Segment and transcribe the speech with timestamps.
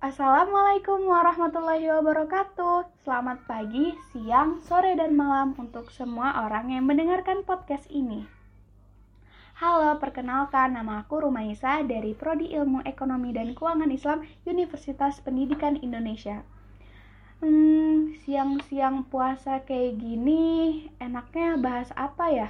[0.00, 3.04] Assalamualaikum warahmatullahi wabarakatuh.
[3.04, 8.24] Selamat pagi, siang, sore, dan malam untuk semua orang yang mendengarkan podcast ini.
[9.60, 16.48] Halo, perkenalkan nama aku Rumaisa dari Prodi Ilmu Ekonomi dan Keuangan Islam Universitas Pendidikan Indonesia.
[17.44, 22.48] Hmm, siang-siang puasa kayak gini, enaknya bahas apa ya?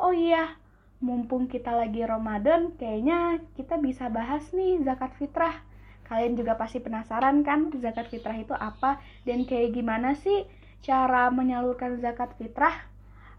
[0.00, 0.56] Oh iya,
[1.04, 5.67] mumpung kita lagi Ramadan, kayaknya kita bisa bahas nih zakat fitrah.
[6.08, 8.96] Kalian juga pasti penasaran kan zakat fitrah itu apa
[9.28, 10.48] dan kayak gimana sih
[10.80, 12.88] cara menyalurkan zakat fitrah?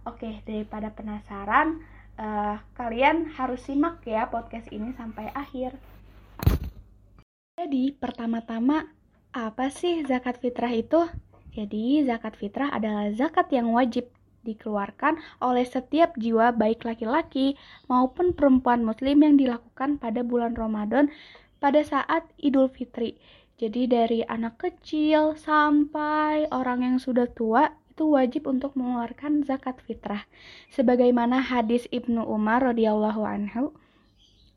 [0.07, 1.83] Oke, daripada penasaran,
[2.15, 5.75] uh, kalian harus simak ya podcast ini sampai akhir.
[7.59, 8.87] Jadi, pertama-tama
[9.35, 11.03] apa sih zakat fitrah itu?
[11.51, 14.07] Jadi, zakat fitrah adalah zakat yang wajib
[14.47, 17.59] dikeluarkan oleh setiap jiwa baik laki-laki
[17.91, 21.11] maupun perempuan muslim yang dilakukan pada bulan Ramadan
[21.59, 23.19] pada saat Idul Fitri.
[23.59, 30.23] Jadi dari anak kecil sampai orang yang sudah tua itu wajib untuk mengeluarkan zakat fitrah.
[30.71, 33.75] Sebagaimana hadis Ibnu Umar radhiyallahu anhu,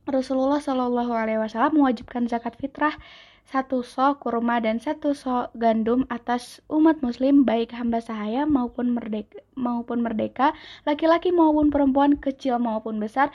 [0.07, 2.95] Rasulullah shallallahu alaihi wasallam mewajibkan zakat fitrah
[3.43, 9.43] satu sok kurma dan satu sok gandum atas umat muslim baik hamba sahaya maupun merdeka
[9.59, 10.55] maupun merdeka
[10.87, 13.35] laki-laki maupun perempuan kecil maupun besar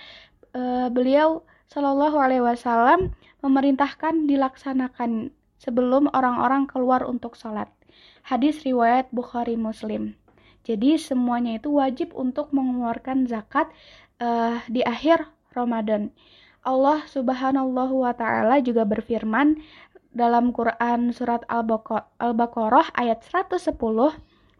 [0.56, 7.70] e, beliau Shallallahu Alaihi Wasallam memerintahkan dilaksanakan sebelum orang-orang keluar untuk sholat.
[8.26, 10.18] Hadis riwayat Bukhari Muslim.
[10.68, 13.72] Jadi semuanya itu wajib untuk mengeluarkan zakat
[14.20, 16.12] uh, di akhir Ramadan.
[16.68, 17.72] Allah Subhanahu
[18.04, 19.64] wa taala juga berfirman
[20.12, 23.80] dalam Quran surat Al-Baqarah ayat 110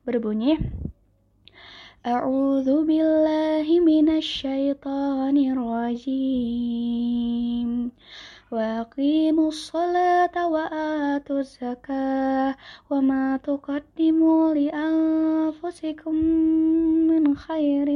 [0.08, 0.56] berbunyi
[2.08, 4.72] A'udzu billahi minasy
[5.52, 6.32] rajim.
[8.53, 12.55] وأقيموا الصلاة وآتوا الزكاة
[12.91, 16.15] وما تقدموا لأنفسكم
[17.09, 17.89] من خير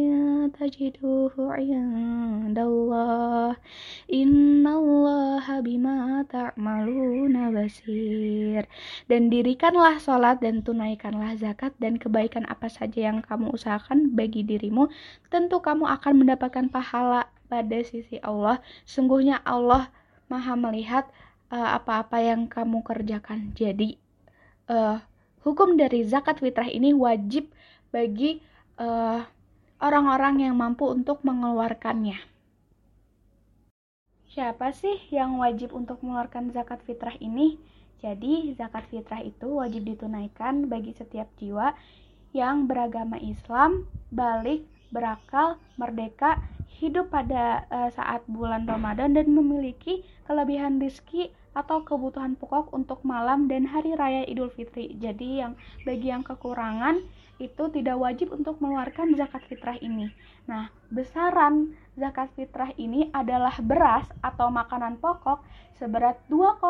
[0.48, 3.56] تجدوه عند الله
[4.12, 8.62] إن الله بما تعملون basir
[9.10, 14.86] dan dirikanlah sholat dan tunaikanlah zakat dan kebaikan apa saja yang kamu usahakan bagi dirimu
[15.28, 19.90] tentu kamu akan mendapatkan pahala pada sisi Allah sungguhnya Allah
[20.31, 21.11] maha melihat
[21.51, 23.51] eh, apa-apa uh, yang kamu kerjakan.
[23.51, 23.99] Jadi,
[24.71, 25.03] uh,
[25.43, 27.51] hukum dari zakat fitrah ini wajib
[27.91, 28.39] bagi
[28.79, 29.19] eh,
[29.83, 32.17] orang-orang uh, yang mampu untuk mengeluarkannya.
[34.31, 37.59] Siapa sih yang wajib untuk mengeluarkan zakat fitrah ini?
[37.99, 41.75] Jadi, zakat fitrah itu wajib ditunaikan bagi setiap jiwa
[42.31, 46.37] yang beragama Islam, balik, berakal, merdeka,
[46.79, 53.51] hidup pada uh, saat bulan Ramadan dan memiliki kelebihan rizki atau kebutuhan pokok untuk malam
[53.51, 54.95] dan hari raya Idul Fitri.
[54.95, 57.03] Jadi yang bagi yang kekurangan
[57.43, 60.13] itu tidak wajib untuk mengeluarkan zakat fitrah ini.
[60.47, 65.43] Nah, besaran zakat fitrah ini adalah beras atau makanan pokok
[65.75, 66.61] seberat 2,5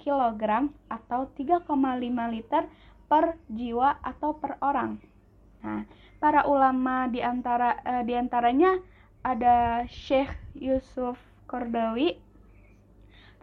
[0.00, 0.42] kg
[0.90, 2.62] atau 3,5 liter
[3.06, 5.13] per jiwa atau per orang.
[5.64, 5.88] Nah,
[6.20, 8.76] para ulama di antara uh, di antaranya
[9.24, 11.16] ada Syekh Yusuf
[11.48, 12.20] Kordawi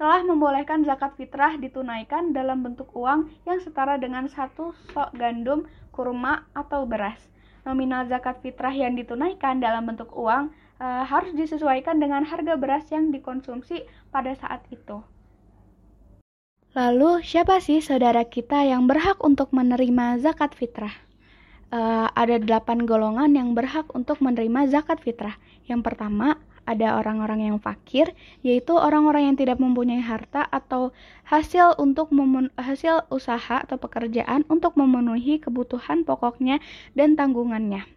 [0.02, 6.50] telah membolehkan zakat fitrah ditunaikan dalam bentuk uang yang setara dengan satu sok gandum, kurma,
[6.58, 7.22] atau beras.
[7.70, 10.50] Nominal zakat fitrah yang ditunaikan dalam bentuk uang
[10.82, 15.06] e, harus disesuaikan dengan harga beras yang dikonsumsi pada saat itu.
[16.74, 21.11] Lalu, siapa sih saudara kita yang berhak untuk menerima zakat fitrah?
[21.72, 25.40] Uh, ada delapan golongan yang berhak untuk menerima zakat fitrah.
[25.66, 26.38] Yang pertama,
[26.70, 28.14] ada orang-orang yang fakir,
[28.46, 30.94] yaitu orang-orang yang tidak mempunyai harta atau
[31.26, 32.14] hasil untuk
[32.60, 36.62] hasil usaha atau pekerjaan untuk memenuhi kebutuhan pokoknya
[36.94, 37.88] dan tanggungannya.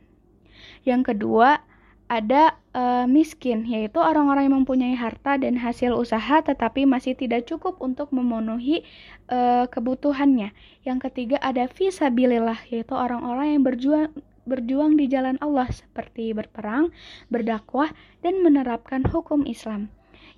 [0.89, 1.61] Yang kedua,
[2.09, 7.79] ada uh, miskin, yaitu orang-orang yang mempunyai harta dan hasil usaha tetapi masih tidak cukup
[7.81, 8.83] untuk memenuhi
[9.31, 10.53] uh, kebutuhannya.
[10.83, 14.11] Yang ketiga ada visabilillah, yaitu orang-orang yang berjuang
[14.45, 16.93] berjuang di jalan Allah seperti berperang,
[17.33, 17.89] berdakwah,
[18.21, 19.89] dan menerapkan hukum Islam.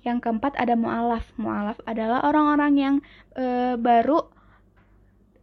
[0.07, 1.27] Yang keempat ada mu'alaf.
[1.35, 2.95] Mu'alaf adalah orang-orang yang
[3.35, 4.23] uh, baru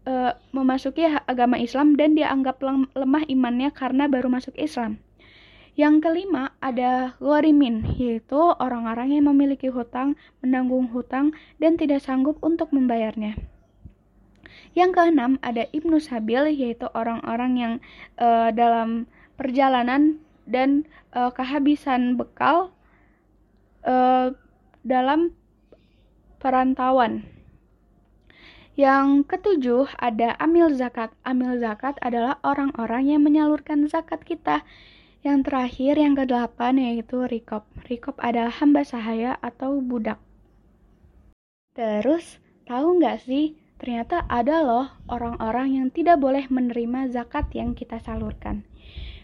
[0.08, 2.64] uh, memasuki agama Islam dan dianggap
[2.96, 4.96] lemah imannya karena baru masuk Islam.
[5.74, 12.70] Yang kelima ada gharimin, yaitu orang-orang yang memiliki hutang, menanggung hutang, dan tidak sanggup untuk
[12.70, 13.34] membayarnya.
[14.78, 17.74] Yang keenam ada ibnu sabil, yaitu orang-orang yang
[18.22, 22.70] uh, dalam perjalanan dan uh, kehabisan bekal
[23.82, 24.30] uh,
[24.86, 25.34] dalam
[26.38, 27.26] perantauan.
[28.74, 31.14] Yang ketujuh ada amil zakat.
[31.22, 34.66] Amil zakat adalah orang-orang yang menyalurkan zakat kita.
[35.24, 37.64] Yang terakhir, yang kedelapan yaitu rikop.
[37.88, 40.20] Rikop adalah hamba sahaya atau budak.
[41.72, 42.36] Terus,
[42.68, 48.68] tahu nggak sih, ternyata ada loh orang-orang yang tidak boleh menerima zakat yang kita salurkan.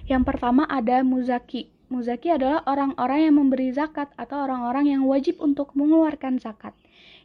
[0.08, 1.68] Yang pertama ada muzaki.
[1.92, 6.72] Muzaki adalah orang-orang yang memberi zakat atau orang-orang yang wajib untuk mengeluarkan zakat.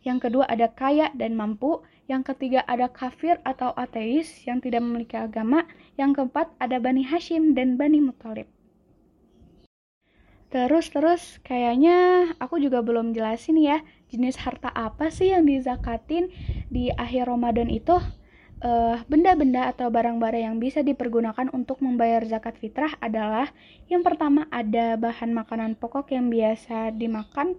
[0.03, 1.79] Yang kedua ada kaya dan mampu.
[2.11, 5.63] Yang ketiga ada kafir atau ateis yang tidak memiliki agama.
[5.95, 8.51] Yang keempat ada Bani Hashim dan Bani Muthalib.
[10.53, 13.81] Terus terus kayaknya aku juga belum jelasin ya
[14.13, 16.29] jenis harta apa sih yang dizakatin
[16.71, 17.97] di akhir Ramadan itu
[18.61, 23.51] uh, benda-benda atau barang-barang yang bisa dipergunakan untuk membayar zakat fitrah adalah
[23.91, 27.57] yang pertama ada bahan makanan pokok yang biasa dimakan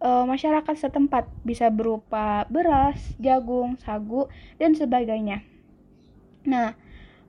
[0.00, 4.26] uh, masyarakat setempat bisa berupa beras, jagung, sagu
[4.56, 5.44] dan sebagainya.
[6.48, 6.72] Nah,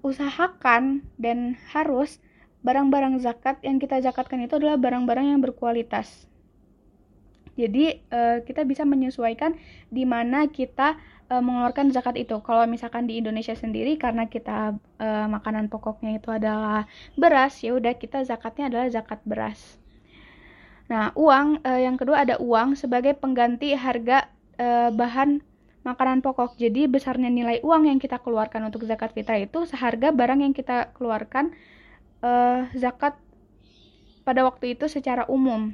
[0.02, 2.24] usahakan dan harus
[2.62, 6.30] barang-barang zakat yang kita zakatkan itu adalah barang-barang yang berkualitas.
[7.60, 9.60] Jadi uh, kita bisa menyesuaikan
[9.92, 10.96] di mana kita
[11.28, 12.40] uh, mengeluarkan zakat itu.
[12.42, 16.88] Kalau misalkan di Indonesia sendiri karena kita uh, makanan pokoknya itu adalah
[17.20, 19.78] beras, ya udah kita zakatnya adalah zakat beras.
[20.88, 25.44] Nah, uang uh, yang kedua ada uang sebagai pengganti harga uh, bahan
[25.88, 26.56] makanan pokok.
[26.56, 30.92] Jadi besarnya nilai uang yang kita keluarkan untuk zakat fitrah itu seharga barang yang kita
[30.96, 31.56] keluarkan
[32.22, 33.18] uh, zakat
[34.22, 35.74] pada waktu itu secara umum.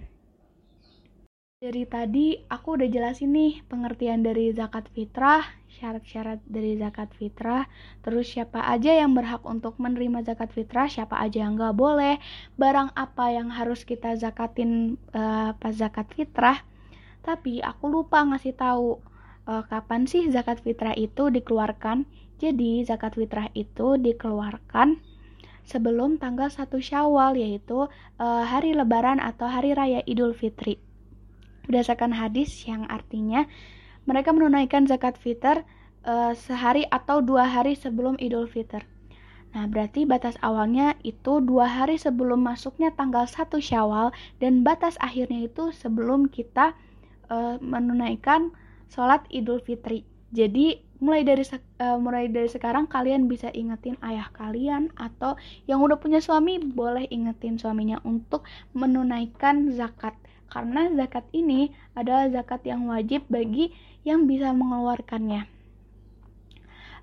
[1.57, 5.41] Dari tadi aku udah jelasin nih pengertian dari zakat fitrah,
[5.73, 7.65] syarat-syarat dari zakat fitrah,
[8.05, 12.21] terus siapa aja yang berhak untuk menerima zakat fitrah, siapa aja yang nggak boleh,
[12.61, 16.61] barang apa yang harus kita zakatin uh, pas zakat fitrah.
[17.25, 19.01] Tapi aku lupa ngasih tahu
[19.49, 22.05] uh, kapan sih zakat fitrah itu dikeluarkan.
[22.37, 25.01] Jadi zakat fitrah itu dikeluarkan
[25.67, 30.79] sebelum tanggal 1 Syawal yaitu uh, hari lebaran atau hari raya Idul Fitri
[31.67, 33.45] berdasarkan hadis yang artinya
[34.07, 35.67] mereka menunaikan zakat fitr
[36.07, 38.87] uh, sehari atau dua hari sebelum Idul Fitr.
[39.51, 45.47] Nah, berarti batas awalnya itu dua hari sebelum masuknya tanggal 1 Syawal dan batas akhirnya
[45.47, 46.75] itu sebelum kita
[47.27, 48.55] uh, menunaikan
[48.87, 50.07] sholat Idul Fitri.
[50.31, 55.37] Jadi mulai dari uh, mulai dari sekarang kalian bisa ingetin ayah kalian atau
[55.69, 60.17] yang udah punya suami boleh ingetin suaminya untuk menunaikan zakat
[60.47, 63.75] karena zakat ini adalah zakat yang wajib bagi
[64.07, 65.45] yang bisa mengeluarkannya.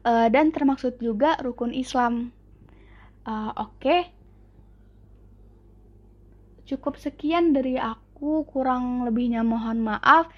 [0.04, 2.32] Uh, dan termaksud juga rukun Islam.
[3.24, 4.00] Uh, Oke, okay.
[6.68, 10.28] cukup sekian dari aku, kurang lebihnya mohon maaf.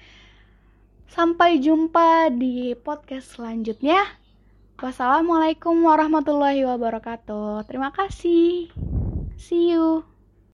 [1.07, 4.03] Sampai jumpa di podcast selanjutnya.
[4.77, 7.65] Wassalamualaikum warahmatullahi wabarakatuh.
[7.65, 8.69] Terima kasih.
[9.39, 10.16] See you.